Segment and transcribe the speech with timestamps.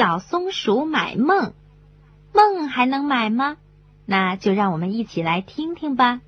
[0.00, 1.52] 小松鼠买梦，
[2.32, 3.58] 梦还能买吗？
[4.06, 6.22] 那就让我们一起来听听吧。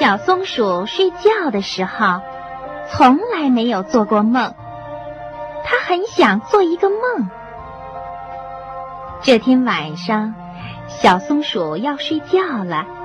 [0.00, 2.22] 小松鼠睡觉的时候，
[2.90, 4.56] 从来没有做过梦。
[5.62, 7.30] 它很想做一个梦。
[9.22, 10.34] 这天晚上，
[10.88, 12.95] 小松鼠要睡觉了。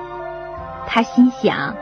[0.86, 1.74] 他心想：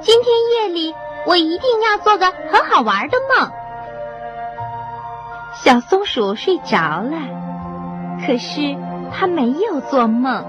[0.00, 0.94] 今天夜里
[1.26, 3.50] 我一定要做个很好玩的梦。
[5.54, 7.16] 小松鼠睡着了，
[8.26, 8.76] 可是
[9.12, 10.44] 它没有做梦。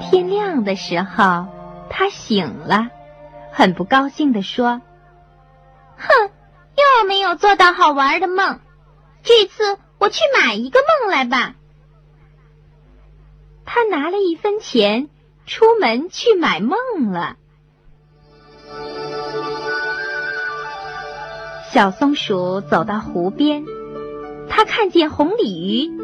[0.00, 1.46] 天亮的时候，
[1.88, 2.88] 它醒了，
[3.52, 4.80] 很不高兴地说
[5.96, 6.30] ：“哼，
[6.74, 8.58] 又没有做到好玩的梦。
[9.22, 11.54] 这次我去买一个梦来吧。”
[13.64, 15.08] 他拿了一分钱，
[15.46, 17.36] 出门去买梦了。
[21.72, 23.64] 小松鼠走到湖边，
[24.48, 26.00] 它看见红鲤鱼。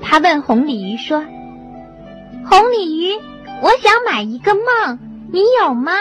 [0.00, 1.24] 它问红鲤鱼说
[2.48, 3.18] ：“红鲤鱼，
[3.60, 5.00] 我想买一个梦，
[5.32, 5.92] 你有吗？”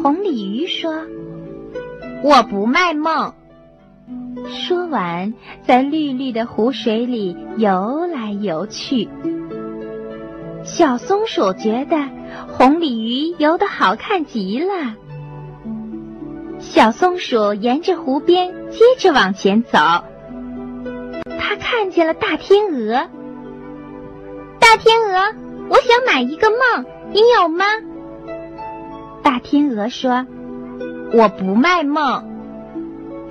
[0.00, 0.94] 红鲤鱼说
[2.22, 3.34] ：“我不卖梦。”
[4.48, 5.34] 说完，
[5.66, 9.08] 在绿绿的湖水里游来游去。
[10.62, 11.96] 小松鼠觉得
[12.48, 14.94] 红鲤鱼游得好看极了。
[16.58, 19.78] 小松鼠沿着湖边接着往前走，
[21.38, 23.08] 它看见了大天鹅。
[24.58, 25.34] 大天鹅，
[25.68, 27.64] 我想买一个梦，你有吗？
[29.22, 30.26] 大天鹅说
[31.12, 32.32] ：“我不卖梦。”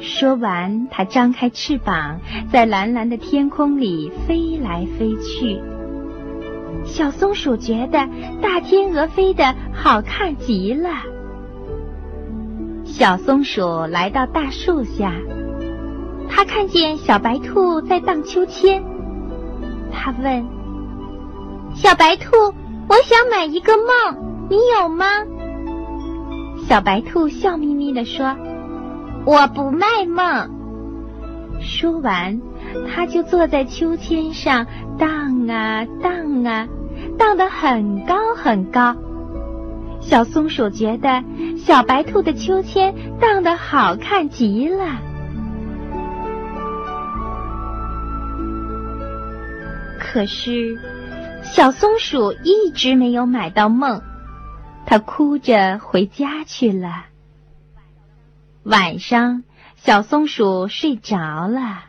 [0.04, 2.20] 说完，它张开翅膀，
[2.52, 5.62] 在蓝蓝的天空里飞来飞去。
[6.84, 8.06] 小松鼠觉得
[8.42, 10.90] 大天鹅飞得好看极了。
[12.84, 15.14] 小松鼠来到大树下，
[16.30, 18.84] 它看见小白兔在荡秋千。
[19.90, 20.46] 它问
[21.74, 22.30] ：“小白兔，
[22.90, 25.06] 我想买一个梦，你有吗？”
[26.68, 28.36] 小白兔笑眯眯地说。
[29.26, 30.50] 我不卖梦。
[31.62, 32.42] 说完，
[32.90, 34.66] 他就坐在秋千上
[34.98, 36.68] 荡啊荡啊，
[37.18, 38.96] 荡得很高很高。
[40.02, 41.24] 小松鼠觉得
[41.58, 44.86] 小白兔的秋千荡得好看极了。
[50.00, 50.78] 可是，
[51.44, 54.02] 小松鼠一直没有买到梦，
[54.86, 57.06] 它哭着回家去了。
[58.64, 59.44] 晚上，
[59.76, 61.84] 小松鼠睡着了。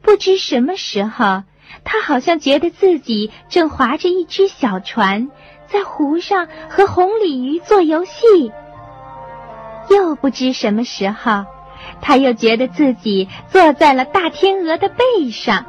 [0.00, 1.42] 不知什么时候，
[1.82, 5.28] 它好像觉得自己正划着一只小船，
[5.66, 8.52] 在湖上和红鲤鱼做游戏。
[9.90, 11.44] 又不知什么时候，
[12.00, 15.66] 它又觉得自己坐在了大天鹅的背上。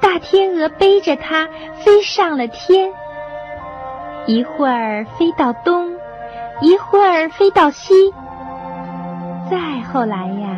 [0.00, 1.48] 大天鹅背着它
[1.82, 2.92] 飞上了天，
[4.26, 5.96] 一会儿飞到东，
[6.60, 8.12] 一会儿飞到西。
[9.54, 9.60] 再
[9.92, 10.48] 后来呀，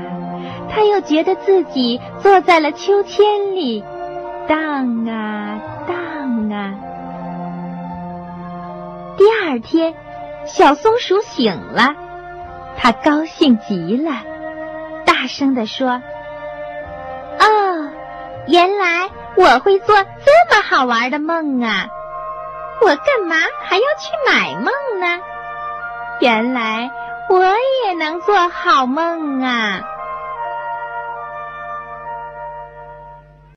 [0.70, 3.84] 他又觉得自己坐在了秋千里，
[4.48, 6.74] 荡啊荡啊。
[9.18, 9.94] 第二天，
[10.46, 11.94] 小松鼠醒了，
[12.78, 14.12] 它高兴极了，
[15.04, 16.00] 大声地说
[17.38, 17.90] ：“哦，
[18.48, 21.88] 原来我会做这么好玩的梦啊！
[22.80, 25.22] 我干嘛还要去买梦呢？
[26.22, 26.90] 原来……”
[27.28, 29.95] 我也能做好梦啊！